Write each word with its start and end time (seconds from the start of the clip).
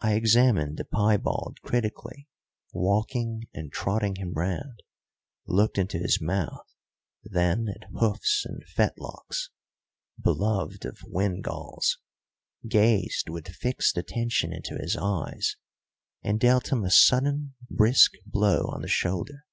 I 0.00 0.14
examined 0.14 0.78
the 0.78 0.84
piebald 0.84 1.58
critically, 1.62 2.26
walking 2.72 3.46
and 3.54 3.70
trotting 3.70 4.16
him 4.16 4.32
round; 4.34 4.82
looked 5.46 5.78
into 5.78 5.96
his 5.96 6.20
mouth, 6.20 6.74
then 7.22 7.68
at 7.72 7.88
hoofs 7.92 8.44
and 8.44 8.64
fetlocks, 8.66 9.50
beloved 10.20 10.84
of 10.84 10.98
windgalls; 11.06 11.98
gazed 12.66 13.28
with 13.28 13.46
fixed 13.46 13.96
attention 13.96 14.52
into 14.52 14.74
his 14.76 14.96
eyes 14.96 15.54
and 16.20 16.40
dealt 16.40 16.72
him 16.72 16.82
a 16.82 16.90
sudden 16.90 17.54
brisk 17.70 18.14
blow 18.26 18.66
on 18.72 18.82
the 18.82 18.88
shoulder. 18.88 19.46